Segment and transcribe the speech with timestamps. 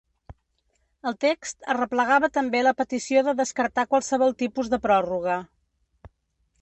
[1.09, 5.41] El text arreplegava també la petició de descartar qualsevol tipus de pròrroga.